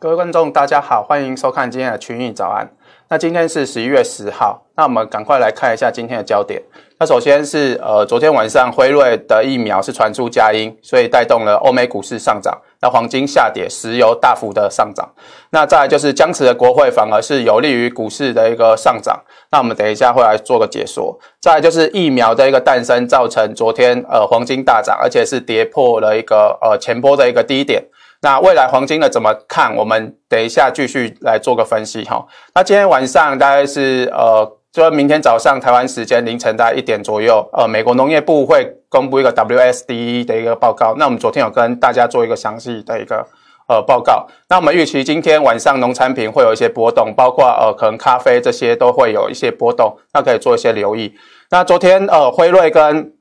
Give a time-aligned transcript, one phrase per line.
[0.00, 2.70] 各位观众，大家好，欢迎收看今天的群益早安。
[3.08, 6.62] 那今天是十一月十号，那我们赶快来看一下今天的焦点。
[7.00, 12.56] 那首先是呃，昨天晚上辉瑞的疫苗是传出佳音，所以带动了欧美股市上涨。
[12.80, 15.10] 那黄金下跌，石油大幅的上涨。
[15.50, 19.20] 那再来就是僵持的国会反而是有利于股市的一个上涨。
[19.50, 21.18] 那我们等一下会来做个解说。
[21.40, 27.82] 再来就是疫苗的一个诞生，造成昨天呃黄金大涨，而且是跌破了一个呃前波的一个低点。
[28.20, 29.76] 那未来黄金的怎么看？
[29.76, 32.26] 我们等一下继续来做个分析哈。
[32.52, 40.96] 那今天晚上大概是呃，就明天早上台湾时间凌晨大概一点左右，呃，美国农业部会公布一个 WSD 的一个报告。
[40.98, 43.24] 那我们昨天有跟大家做一个详细的一个
[43.68, 44.26] 呃报告。
[44.48, 51.14] 那我们预期今天晚上农产品会有一些波动，包括呃可能咖啡这些都会有一些波动，那可以做一些留意。
[51.50, 53.12] 那昨天呃辉瑞跟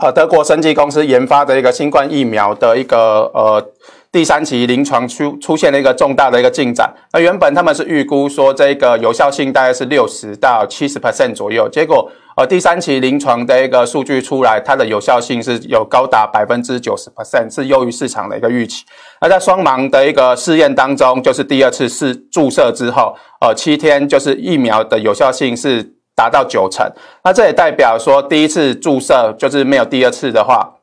[0.00, 3.64] 呃德国生技公司研发的一个新冠疫苗的一个呃。
[4.12, 18.84] 第三期临床出出现了一个重大的一个进展，那原本他们是预估说这个有效性大概是六十到七十 percent 左右，结果呃第三期临床的一个数据出来，它的有效性是有高达百分之九十 percent，是优于市场的一个预期。
[19.20, 26.84] 那在双盲的一个试验当中，就是第二次试注射之后，呃七天就是疫苗的有效性是达到九成，
[27.22, 30.78] 那这也代表说第一次注射就是没有第二次的话。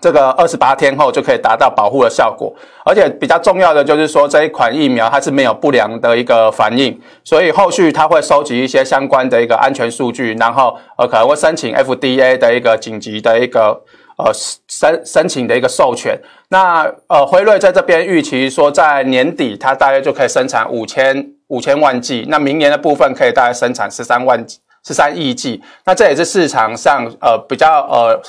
[0.00, 2.54] 这个二十八天后就可以达到保护的效果，
[2.84, 13.82] 而且比较重要的就是说，这一款疫苗它是没有不良的一个反应，所以后续它会收集一些相关的一个安全数据，然后呃可能会申请 FDA 的一个紧急的一个
[14.18, 14.32] 呃
[14.68, 16.16] 申申请的一个授权。
[16.48, 24.46] 那呃辉瑞在这边预期说，在年底它大约就可以生产五千五千万剂，那明年的部分可以大概生产十三万
[24.86, 28.20] 十三亿剂，那这也是市场上呃比较呃。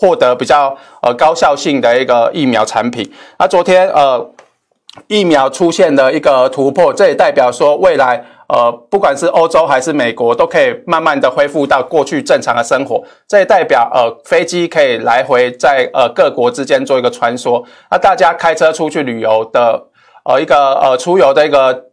[0.00, 3.12] 获得比较呃高效性的一个疫苗产品。
[3.38, 4.30] 那昨天呃
[5.08, 13.04] 疫苗出现的一个突破，这也代表说未来呃不管是欧洲还是美国都可以慢慢的恢复到过去正常的生活。
[13.28, 17.62] 这也代表呃飞机可以来回在呃各国之间做一个穿梭。
[17.90, 19.84] 那大家开车出去旅游的
[20.24, 21.89] 呃一个呃出游的一个。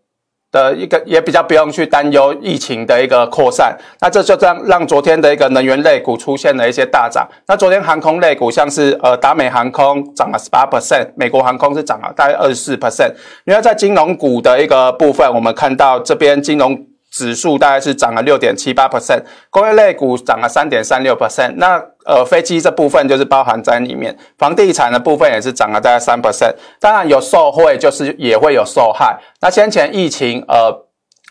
[0.52, 7.28] 的一个也比较不用去担忧疫情的一个扩散，那这就这样让昨天的一个能源类股出现了一些大涨。
[7.48, 13.14] 那昨天航空类股像是呃达美航空涨了十八 percent，美国航空是涨了大概二十四 percent。
[13.46, 16.88] 因为在金融股的一个部分，我们看到这边金融。
[17.12, 21.54] 指数大概是涨了六点七八 percent，工业类股涨了三点三六 percent。
[21.58, 26.54] 那呃飞机这部分就是包含在里面，房地产的部分也是涨了大概三 percent。
[26.80, 29.20] 当然有受惠，就是也会有受害。
[29.42, 30.86] 那先前疫情呃。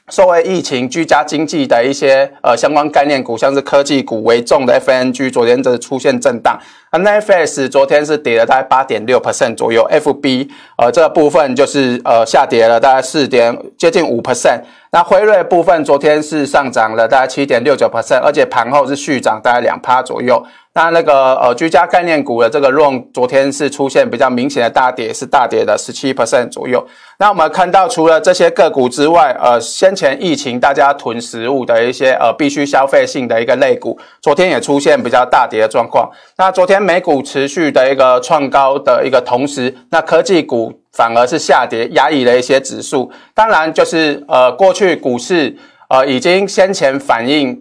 [0.09, 6.57] 受惠疫情、居家经济的一些呃相关概念股，像是科技股为重的 FNG，昨天则出现震荡。
[7.03, 14.61] Netflix 昨天是跌了大概八点六 percent 左右，FB 呃这部分就是呃下跌了大概四点接近五 percent。
[14.91, 20.43] 那辉瑞部分昨天是上涨了大概七点六九 percent，而且盘后是续涨大概两趴左右。
[20.77, 26.87] 那那个呃居家概念股的这个 r o n 昨天是出现比较明显的大跌，是大跌的十七 percent 左右。
[27.19, 36.11] 那我们看到除了这些个股之外，呃先前疫情大家囤食物的一些呃必须消费性的一个类股，昨天也出现比较大跌的状况。
[36.37, 43.11] 那昨天美股持续的一个创高的一个同时，那科技股反而是下跌，压抑了一些指数。
[43.33, 45.57] 当然就是呃过去股市
[45.89, 47.59] 呃已经先前反映，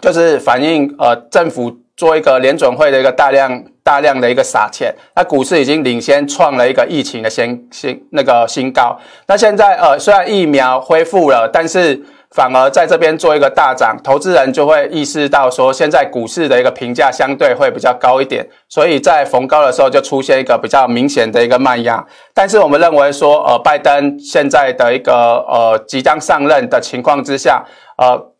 [0.00, 1.78] 就是反映呃政府。
[2.00, 8.98] 做一个联准会的一个大量大量的一个撒钱，那股市已经领先创了一个疫情的新新那个新高。
[9.26, 22.02] 那现在呃虽然疫苗恢复了，但是反而在这边做一个大涨，投资人就会意识到说，现在股市的一个评价相对会比较高一点，所以在逢高的时候就出现一个比较明显的一个卖压。
[22.32, 25.12] 但是我们认为说，呃，拜登现在的一个
[25.46, 27.62] 呃即将上任的情况之下，
[27.98, 28.30] 呃。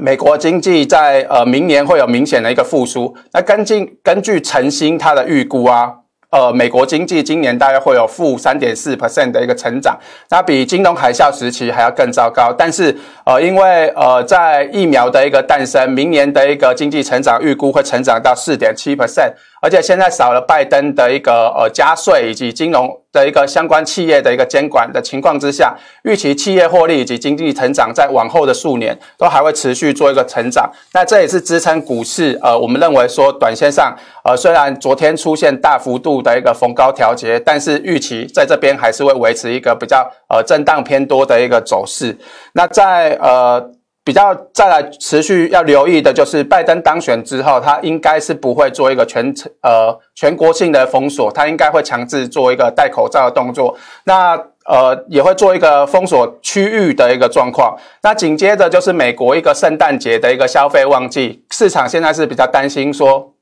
[0.00, 3.14] 美国经济在呃明年会有明显的一个复苏。
[3.32, 5.92] 那根据根据晨星他的预估啊，
[6.30, 9.98] 呃，美国经济今年大约会有负三点四 percent 的一个成长，
[10.30, 12.52] 那比金融海啸时期还要更糟糕。
[12.56, 19.32] 但是呃，因为呃在疫苗的一个诞生，明年的一个经济成长预估会成长到四点七 percent。
[19.60, 25.74] 而且现在少了拜登的一个呃加税以及金融的一个相关企业的一个监管的情况之下，
[26.04, 30.70] 预期企业获利以及经济成长在往后的数年都还会持续做一个成长。
[30.92, 42.16] 那这也是支撑股市呃，我们认为说短线上呃虽然昨天出现大幅度的一个逢高调节，但是预期在这边还是会维持一个比较呃震荡偏多的一个走势。
[42.52, 43.77] 那在呃。
[44.08, 49.22] 比较再来持续要留意的就是，拜登当选之后，他应该是不会做一个全
[49.60, 53.76] 呃全国性的封锁，他应该会强制做一个戴口罩的动作。
[54.04, 54.34] 那
[54.64, 57.76] 呃也会做一个封锁区域的一个状况。
[58.02, 63.34] 那紧接着就是美国一个圣诞节的一个消费旺季，市场现在是比较担心说。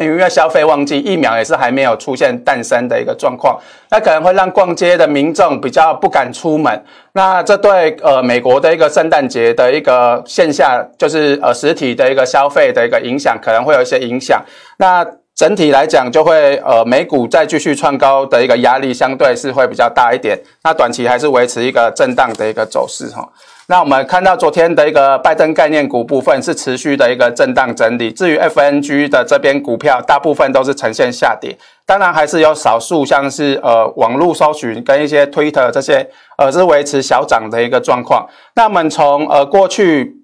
[0.00, 3.60] 因为消费旺季，疫苗也是还没有出现诞生的一个状况，
[3.90, 6.84] 那可能会让逛街的民众比较不敢出门。
[7.12, 14.42] 那这对呃美国的一个圣诞节的一个线下，就是呃实体的一个消费的一个影响，可能会有一些影响。
[14.78, 15.06] 那
[15.36, 20.36] 整体来讲，就会呃美股再继续创高的一个压力，相对是会比较大一点。
[20.64, 23.28] 那短期还是维持一个震荡的一个走势哈。
[23.66, 31.56] 那我们看到昨天的一个拜登概念股部分是持续的一个震荡整理，至于 FNG 的这边股票，大部分都是呈现下跌，
[31.86, 36.06] 当然还是有少数像是呃网络搜寻跟一些 Twitter 这些
[36.36, 38.28] 呃是维持小涨的一个状况。
[38.54, 40.14] 那我们从呃过去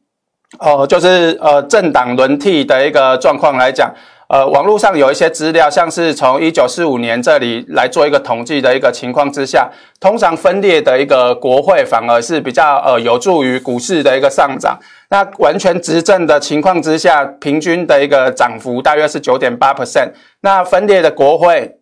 [0.59, 3.95] 呃就是呃政党轮替的一个状况来讲。
[4.31, 9.69] 呃，网络上有一些资料，像是从一九四五年这里来做一个统计的一个情况之下，
[9.99, 14.79] 通常分裂的一个国会反而是比较呃有助于股市的一个上涨。
[15.09, 20.13] 那完全执政的情况之下，平均的一个涨幅大约是九点八 percent。
[20.43, 21.79] 那分裂的国会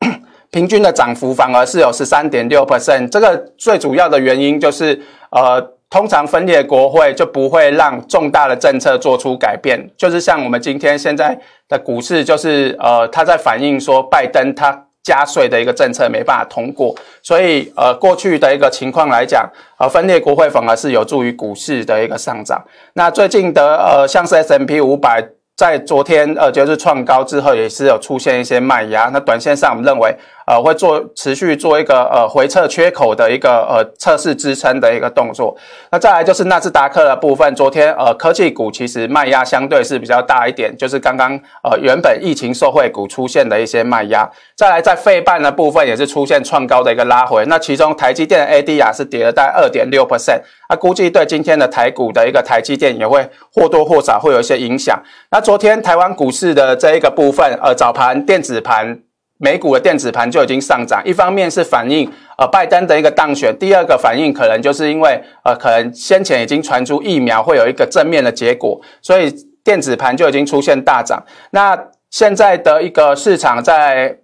[0.50, 3.10] 平均的涨幅反而是有十三点六 percent。
[3.10, 4.98] 这个最主要的原因就是
[5.32, 5.74] 呃。
[5.90, 11.36] 通常分裂国会就不会让重大的政策做出改变，就是像我们今天现在
[11.68, 19.44] 的股市，就是呃，它在反映说拜登他加税的一个政策没办法通过，所以呃，过去的一个情况来讲，
[19.78, 22.64] 呃，分裂国会反而是有助于股市的一个上涨。
[22.94, 25.22] 那最近的呃，像是 S&P 五百。
[25.56, 29.10] 在昨天，呃，就是创高之后，也是有出现一些卖压。
[29.12, 30.10] 那短线上，我们认为，
[30.50, 35.56] 呃，会做持续做一个呃回测缺口的一个呃测试支撑的一个动作。
[35.92, 44.28] 那再来就是纳斯达克的部分，昨天呃科技股其实卖压相对是比较大一点，就是刚刚呃原本疫情受惠股出现的一些卖压。
[44.56, 47.44] 再来在费半的部分也是出现创高的一个拉回。
[47.46, 53.24] 那其中台积电的 ADR 是跌了大概二点六 percent，那估计对今天的台股的一个台积电也会
[53.54, 55.00] 或多或少会有一些影响。
[55.30, 58.98] 那昨天台湾股市的这一个部分，呃，早盘电子盘，
[59.42, 61.02] 美股的电子盘就已经上涨。
[61.04, 62.06] 一方面是反映
[62.36, 69.34] 呃拜登的一个当选，第二个反应可能就是因为呃可能先前已经传出疫苗会有一个正面的结果，所以
[69.64, 71.24] 电子盘就已经出现大涨。
[71.52, 71.76] 那
[72.10, 74.18] 现在的一个市场在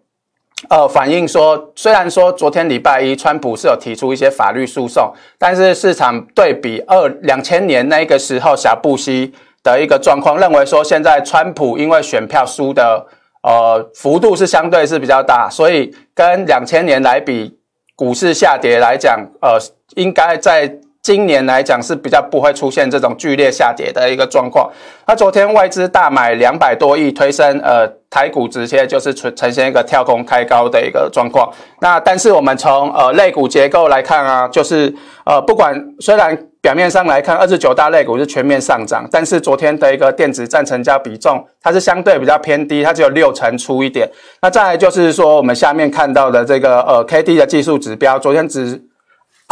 [0.69, 9.33] 呃反映说，虽然说昨天礼拜一川普是有提出一些法律诉讼，但是市场对比二两千年那个时候小布希。
[9.67, 13.05] 的一个状况，认为说现在川普因为选票输的
[13.47, 17.57] 呃幅度是相对是比较大，所以跟两千年来比，
[17.95, 19.57] 股市下跌来讲，呃，
[19.95, 20.67] 应该在
[21.07, 24.69] 今年来讲是比较不会出现这种剧烈下跌的一个状况。
[25.07, 31.49] 那昨天外资大买两百多亿推升，呃，台股直接就是呈呈现一个跳空开高的一个状况。
[31.81, 34.93] 那但是我们从呃类股结构来看啊，就是
[35.25, 36.37] 呃不管虽然。
[36.63, 44.11] 表面上来看，二十九大类股是全面上涨，但是昨天的一个电子占成交比重，它是相对比较偏低，它只有六成出一点。
[44.43, 48.83] 那再来就是说，我们下面看到的这个呃 K D 的技术指标，昨天指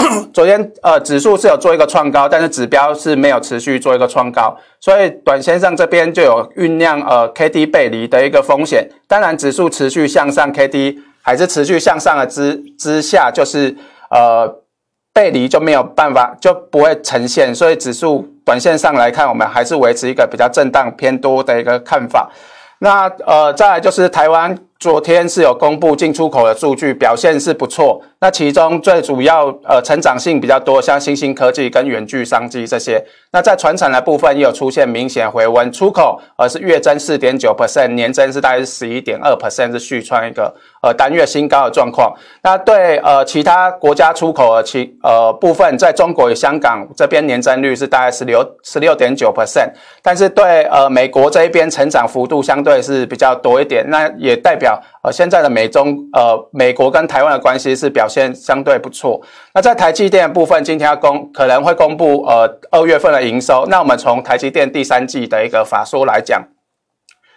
[0.32, 8.88] 昨天呃指数是有做一个创高，但是指标是没有持续做一个创高，所以短线上这边就有酝酿呃 K D 背离的一个风险。
[9.06, 13.76] 当然，指数持续向上，K D 还是持续向上的之之下，就是
[14.11, 14.62] 呃。
[15.16, 22.28] 背离就没有办法，就不会呈现，所以指数短线上来看，我们还是维持一个比较震荡偏多的一个看法。
[22.80, 24.58] 那呃，再来就是台湾。
[24.78, 28.02] 昨天是有公布进出口的数据，表现是不错。
[28.21, 33.02] 那其中最主要呃成长性比较多，像新兴科技跟远距商机这些。
[33.33, 42.14] 那在传产的部分也有出现明显回温，出口呃是月增四点九 percent，年增是大概是十一点二 percent，是续创一个呃单月新高的状况。
[42.43, 49.71] 那对呃其他国家出口的其呃部分，在中国与香港这边年增率是大概十六十六点九 percent，
[50.02, 54.63] 但是对呃美国这一边成长幅度相对是比较多一点，那也代表。
[55.02, 59.21] 呃，现在的美中呃，美国跟台湾的关系是表现相对不错。
[59.52, 63.66] 那在台积电部分，今天要公可能会公布呃二月份的营收。
[63.68, 66.42] 那我们从台积电第三季的一个法说来讲，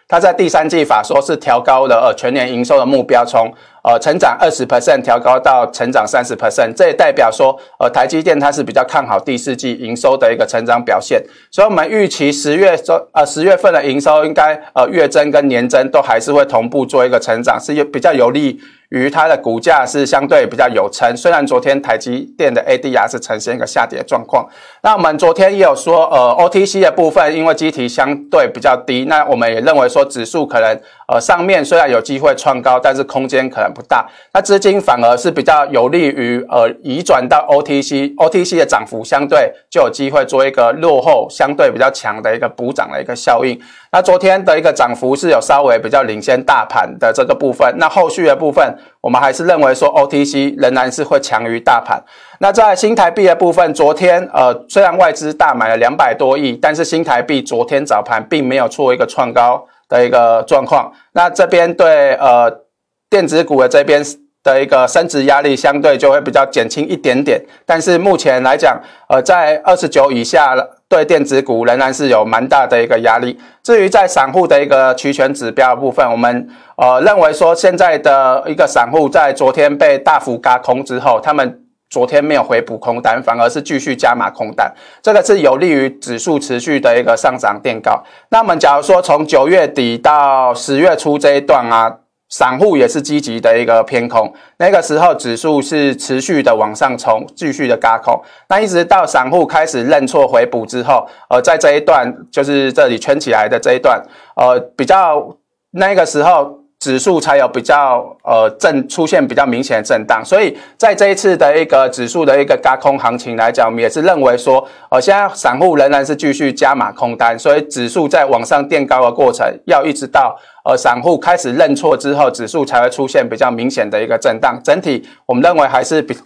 [0.07, 3.51] 它在第三季法说是调高了呃全年营收的目标，从
[3.87, 6.73] 呃成长二十 percent 调高到成长三十 percent。
[6.75, 11.23] 这也代表说呃台积电它是比较看好第四季营收的一个成长表现。
[11.49, 18.59] 所以我们预期十月周呃十月份的营收应该呃月增跟年增都还是会同步做一个成长，是有比较有利。
[18.89, 24.47] 于它的股价是相对比较有撑，虽然昨天台积电的 ADR 是呈现一个下跌状况。
[24.81, 30.73] 那我们昨天也有说，呃，OTC 的部分因为基期相对比较低，那我们也认为说指数可能
[31.07, 34.05] 呃上面虽然有机会创高，但是空间可能不大。
[34.33, 43.59] 那资金反而是比较有利于呃移转到 OTC，OTC 的涨幅相对就有机会做一个落后相对比较强的一个补涨的一个效应。
[43.91, 47.73] 那昨天的一个涨幅是有稍微比较领先大盘的这个部分。
[47.77, 52.03] 那后续的部分，我们还是认为说 OTC 仍然是会强于大盘。
[52.39, 60.91] 那在新台币的部分，昨天呃虽然外资大买了两百多亿，但是新台币昨天早盘并没有出一个创高的一个状况。
[61.13, 62.63] 那这边对呃
[63.09, 64.03] 电子股的这边
[64.43, 67.41] 的一个升值压力相对就会比较减轻一点点。
[67.65, 68.79] 但是目前来讲，
[69.09, 73.37] 呃在二十九以下了对电子股仍然是有蛮大的一个压力。
[73.61, 88.03] 至于在散户的一个期权指标部分，我们呃认为说现在的一个散户在昨天被大幅轧空之后，他们昨天没有回补空单，反而是继续加码空单，这个是有利于指数持续的一个上涨垫高。
[88.29, 91.97] 那我们假如说从九月底到十月初这一段啊。
[92.29, 98.21] 散户也是积极的一个偏空，那个时候指数是持续的往上冲，继续的轧空。
[98.49, 104.03] 那一直到散户开始认错回补之后，呃，在这一段就是这里圈起来的这一段，
[104.35, 105.37] 呃，比较
[105.71, 106.66] 那个时候。
[106.87, 124.57] 指数才有比较呃震出现比较明显的震荡，所以在这一次的一个指数的一个高空行情来讲，我们也是认为说，呃，现在散户仍然是继续加码空单，所以指数在往上垫高的过程，要一直到呃散户开始认错之后，指数才会出现比较明显的一个震荡。
[124.63, 126.17] 整体我们认为还是比。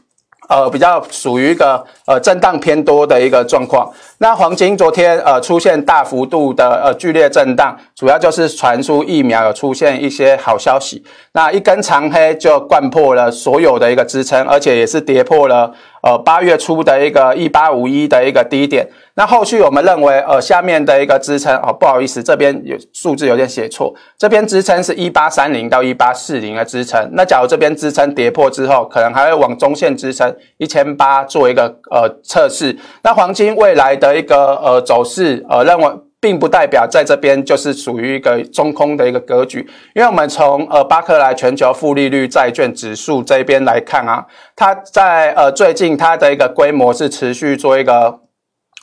[0.52, 3.90] 呃，比较属于一个呃震荡偏多的一个状况。
[4.18, 11.02] 那黄金昨天呃出现大幅度的呃剧烈震荡，主要就是传出疫苗有出现一些好消息。
[11.32, 15.72] 那一根长黑就掼破了所有的一个支撑，而且也是跌破了。
[16.02, 27.10] 呃，八月初的一个一八五一的一个低点，那后续我们认为，呃，下面的一个支撑，哦，不好意思，这边有数字有点写错，这边支撑是一八三零到一八四零的支撑。
[27.14, 32.78] 那假如这边支撑跌破之后，可能还会往中线支撑一千八做一个呃测试。
[33.04, 35.86] 那黄金未来的一个呃走势，呃，认为。
[36.22, 44.26] 并不代表在这边就是属于一个中空的一个格局，因为我们从呃巴克莱全球负利率债券指数这边来看啊，
[44.56, 48.20] 它在呃最近它的一个规模是持续做一个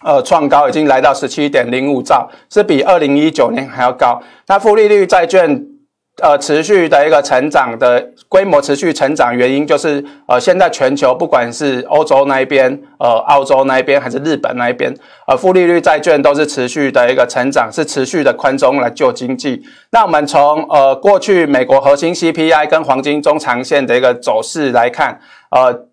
[0.04, 4.20] 呃创高，已经来到十七点零五兆，是比二零一九年还要高。
[4.48, 5.77] 那负利率债券。
[6.20, 14.92] 呃，持续的一个成长的规模持续成长，原因就是呃，现在全球不管是欧洲那一边、呃，澳洲那一边还是日本那一边，
[15.28, 19.62] 呃，负利率债券都是持续的一个成长，是持续的宽松来救经济。
[19.90, 25.20] 那我们从呃过去美国核心 CPI 跟黄金中长线的一个走势来看，
[25.50, 25.86] 呃，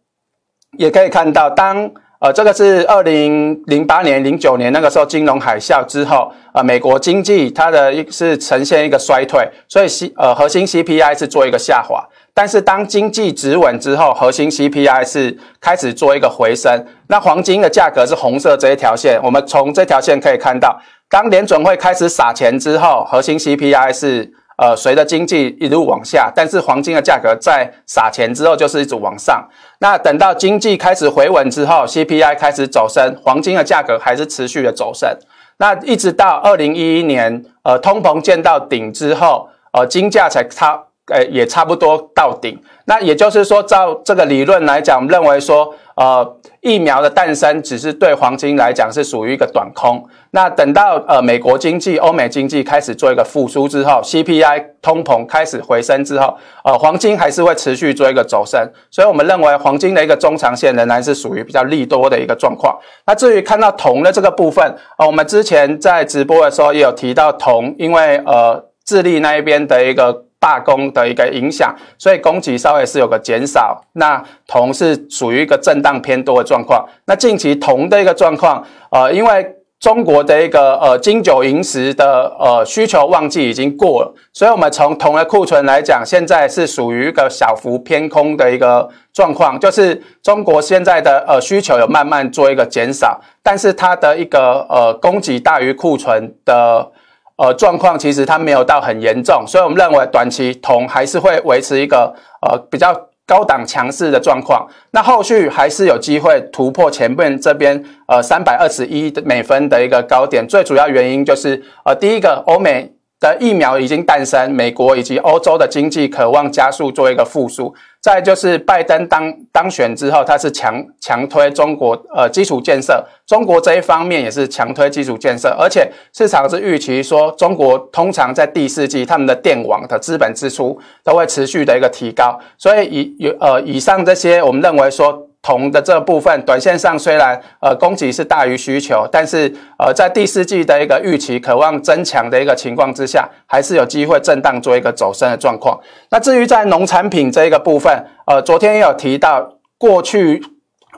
[0.78, 1.92] 也可以看到当。
[2.20, 12.04] 呃，这个是二零零八年、零九年那个时候金融海啸之后，呃，美国经济它的一是呈现一个衰退，所以 C 呃核心 CPI 是做一个下滑。
[12.34, 16.86] 但是当经济止稳之后，核心 CPI 是开始做一个回升。
[17.08, 20.80] 那黄金的价格是红色这一条线，我们从这条线可以看到，
[21.10, 24.32] 当联准会开始撒钱之后，核心 CPI 是。
[24.58, 29.46] 呃，随着经济一路往下，但是黄金的价格在撒钱之后就是一直往上。
[29.80, 35.10] 那等到经济开始回稳之后，CPI 开始走升，黄金的价格还是持续的走升。
[35.58, 42.62] 那一直到二零一一年，呃，通膨见到顶之后，呃，金价才差，呃，也差不多到顶。
[42.86, 46.38] 那也就是说，照这个理论来讲，我们认为说，呃。
[46.62, 50.04] 疫苗的诞生只是对黄金来讲是属于一个短空。
[50.32, 58.68] 那等到呃美国经济、欧美经济开始做一个复苏之后，CPI 通膨开始回升之后，呃黄金还是会持续做一个走升。
[58.90, 62.76] 所以我们认为黄金的一个中长线仍然是属于比较利多的一个状况。
[63.06, 70.24] 那至于看到铜的这个部分，呃我们之前在直播的时候也有提到铜，因为呃智利那一边的一个。
[70.46, 73.82] 罢工的一个影响，所以供给稍微是有个减少。
[73.94, 76.88] 那铜是属于一个震荡偏多的状况。
[77.08, 96.92] 那近期铜的一个状况，呃，因为中国的一个呃金九银十的呃需求旺季已经过了，所以我们从铜的库存来讲，现在是属于一个小幅偏空的一个状况，就是中国现在的呃需求有慢慢做一个减少，但是它的一个呃供给大于库存的。
[97.38, 102.94] 呃，状况其实它没有到很严重，所以我们认为短期铜还是会维持一个呃比较
[103.28, 104.66] 高档强势的状况。
[104.92, 110.48] 那后续还是有机会突破前面这边呃三百二十一的美分的一个高点。
[110.48, 117.74] 最主要原因就是呃第一个，欧美的疫苗已经诞生，美国以及欧洲的经济渴望加速做一个复苏。
[118.06, 135.28] 再就是拜登当当选之后，他是强强推中国呃基础建设，中国这一方面也是强推基础建设，而且市场是预期说，中国通常在第四季他们的电网的资本支出都会持续的一个提高，所以以有呃以上这些，我们认为说。
[135.46, 145.80] 铜的这部分，短线上虽然呃供给是大于需求，但是呃在第四季的一个预期渴望增强的一个情况之下，还是有机会震荡做一个走升的状况。
[146.10, 147.94] 那至于在农产品这一个部分，
[148.26, 149.48] 呃昨天也有提到，
[149.78, 150.42] 过去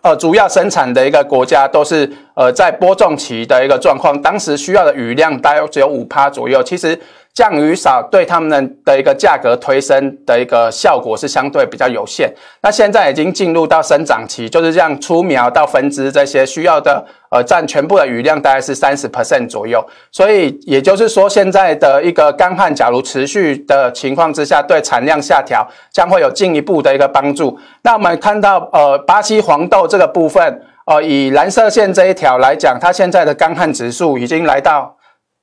[0.02, 6.98] 呃主要生产的一个国家都是呃在播种期的一个状况，当时需要的雨量大约只有五趴左右，其实。
[7.38, 12.34] 降雨少对他们的一个价格推升的一个效果是相对比较有限。
[12.64, 19.86] 那现在已经进入到生长期，就是这样出苗到分枝这些需要的，呃，占全部的雨量大概是三十 percent 左右。
[20.12, 27.56] 所以也就是说，现在的一个干旱，假如持续的情况之下，对产量下调将会有进一步的一个帮助。
[27.84, 34.97] 那我们看到，呃，巴西黄豆这个部分，呃，以蓝色线这一条来讲，它现在的干旱指数已经来到。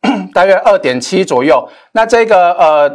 [0.35, 2.91] 大约二点七左右，那这个呃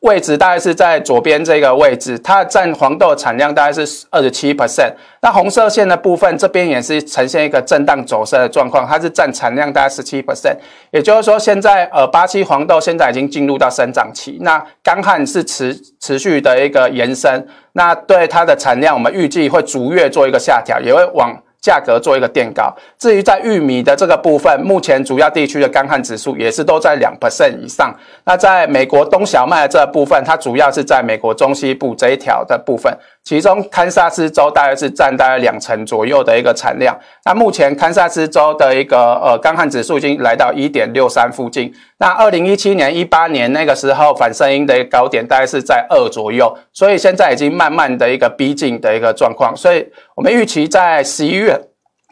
[0.00, 4.92] 位置大概是在左边这个位置，它占黄豆产量大概是二十七 percent。
[5.22, 10.56] 那红色线的部分这边也是呈现一个震荡走势的状况，它是占产量大概十七 percent。
[10.90, 21.42] 也就是说，现在呃巴西黄豆现在已经进入到生长期，那干旱是持持续的一个延伸，那对它的产量我们预计会逐月做一个下调，也会往。
[21.60, 22.74] 价格做一个垫高。
[22.98, 27.94] 至于在玉米的这个部分，目前主要地区的干旱指数也是都在两 percent 以上。
[28.24, 32.96] 那在美国冬小麦这部分，它主要是在美国中西部这一条的部分。
[33.22, 36.98] 其中，堪萨斯州大约是占大概两成左右的一个产量。
[37.24, 41.72] 那目前堪萨斯州的一个呃干旱指数已经来到一点六三附近。
[41.98, 49.54] 那二零一七年、一八年那个时候反声音的一个高点大概是在二左右，所以现在已经慢慢的一个逼近的一个状况。
[49.54, 49.86] 所以
[50.16, 51.60] 我们预期在十一月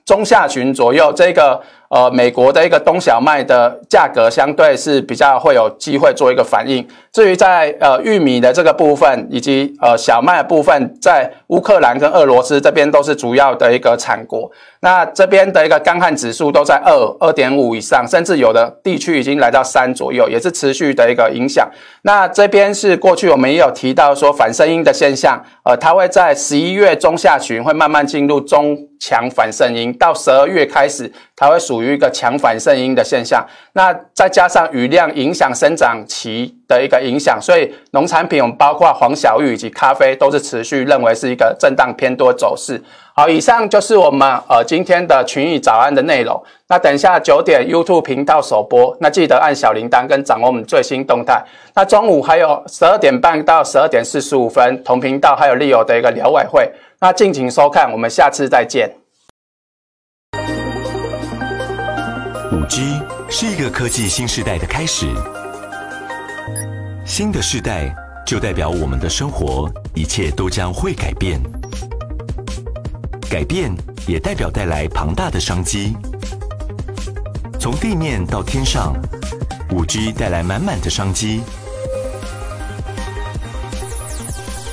[0.05, 1.61] 中下旬左右，这个。
[1.89, 6.87] 呃，美国的一个冬小麦的价格相对是比较会有机会做一个反应。
[7.13, 14.51] 至于在呃玉米的这个部分，以及呃小麦的部分，在乌克兰跟俄罗斯这边都是主要的一个产国。
[14.81, 21.69] 那这边的一个干旱指数都在二二点五以上，甚至有的地区已经来到三左右，也是持续的一个影响。
[22.03, 31.79] 那这边是过去我们也有提到说反圣婴的现象，呃，它会在十一月中下旬会慢慢进入中强反圣婴，到十二月开始它会属。
[31.79, 42.83] 于一个强反圣婴的现象，那再加上雨量影响生长期的一个影响，所以农产品我们包括黄小玉以及咖啡都是持续认为是一个震荡偏多走势。
[43.15, 46.43] 好，以上就是我们呃今天的群益早安的内容。
[46.69, 51.41] 那等一下九点 YouTube 频道首播，那记得按小铃铛跟掌握我们最新动态。
[51.77, 56.69] 那中午还有十二点半到十二点四十五分同频道还有 Leo 的一个寮委会，
[57.01, 58.91] 那敬请收看，我们下次再见。
[62.69, 63.01] 五 G
[63.31, 65.07] 是一个科技新时代的开始，
[67.07, 71.41] 新的世代就代表我们的生活一切都将会改变，
[73.31, 73.75] 改变
[74.07, 75.97] 也代表带来庞大的商机。
[77.59, 78.95] 从地面到天上，
[79.73, 81.41] 五 G 带来满满的商机，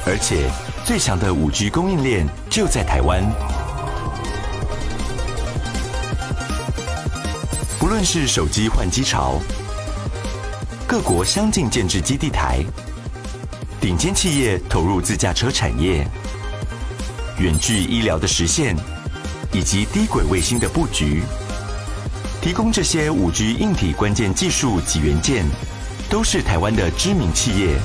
[0.06, 0.52] 而且
[0.84, 3.24] 最强的五 G 供应链就在台湾。
[7.86, 9.39] 无论是手机换机潮，
[10.88, 12.65] 各国相继建置基地台，
[13.80, 16.04] 顶尖企业投入自驾车产业，
[17.38, 18.76] 远距医疗的实现，
[19.54, 21.21] 以及低轨卫星的布局，
[22.41, 25.45] 提供这些五 G 硬体关键技术及元件，
[26.10, 27.80] 都是台湾的知名企业。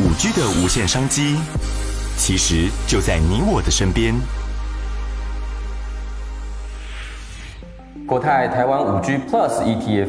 [0.00, 1.36] 五 G 的无限商机，
[2.16, 4.16] 其实就在你我的身边。
[8.08, 10.08] 国泰台湾五 G Plus ETF，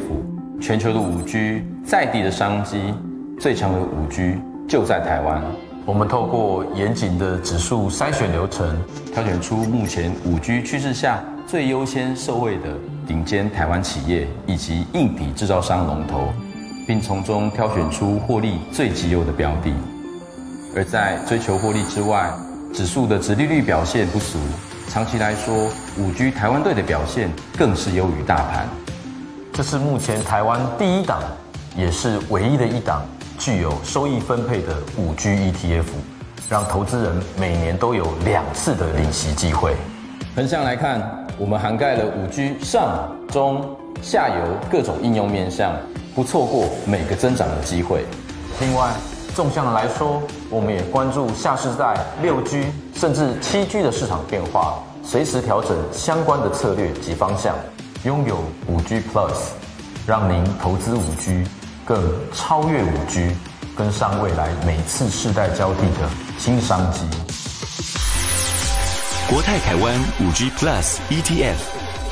[0.58, 2.94] 全球的五 G 在地的商机，
[3.38, 5.44] 最强的五 G 就在台湾。
[5.84, 8.74] 我们透过严谨的指数筛选流程，
[9.12, 12.74] 挑选出目前五 G 趋势下最优先受惠的
[13.06, 16.32] 顶尖台湾企业以及硬体制造商龙头，
[16.86, 19.74] 并从中挑选出获利最绩优的标的。
[20.74, 22.32] 而在追求获利之外，
[22.72, 24.38] 指数的殖利率表现不俗。
[24.90, 28.68] 长期来说，五 G 台湾队的表现更是优于大盘。
[29.52, 31.22] 这是目前台湾第一档，
[31.76, 33.04] 也是唯一的一档
[33.38, 35.84] 具有收益分配的五 G ETF，
[36.48, 39.76] 让投资人每年都有两次的领息机会。
[40.34, 41.00] 横向来看，
[41.38, 43.64] 我们涵盖了五 G 上、中、
[44.02, 45.72] 下游各种应用面向，
[46.16, 48.04] 不错过每个增长的机会。
[48.60, 48.90] 另外，
[49.36, 57.54] 纵向来说，我们也关注下世代六 G 甚至七 G 的市场变化，随时调整相关的策略及方向，
[58.02, 59.32] 拥有五 G Plus，
[60.08, 61.46] 让您投资五 G
[61.84, 62.02] 更
[62.34, 63.30] 超越五 G，
[63.76, 66.98] 跟上未来每次世代交替的新商机。
[69.28, 71.54] 国泰台湾五 G Plus ETF，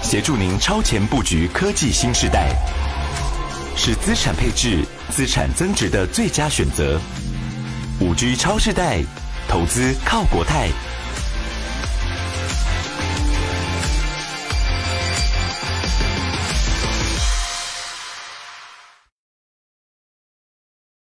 [0.01, 2.51] 协助您超前布局科技新时代，
[3.75, 7.01] 是资产配置、资产增值的最佳选择。
[8.01, 9.03] 五 G 超世代，
[9.49, 10.69] 投资靠国泰。